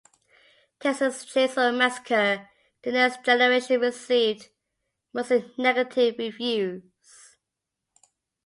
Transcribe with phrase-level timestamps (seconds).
[0.79, 2.49] "Texas Chainsaw Massacre:
[2.81, 4.49] The Next Generation" received
[5.13, 6.81] mostly negative reviews.